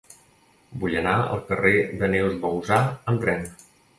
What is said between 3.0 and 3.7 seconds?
amb tren.